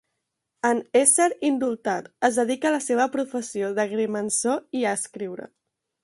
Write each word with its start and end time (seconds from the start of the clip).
En 0.67 0.79
ésser 0.99 1.27
indultat, 1.49 2.07
es 2.29 2.39
dedica 2.41 2.69
a 2.69 2.71
la 2.75 2.79
seva 2.85 3.07
professió 3.17 3.69
d'agrimensor 3.81 4.65
i 4.81 4.83
a 4.85 4.95
escriure. 5.01 5.47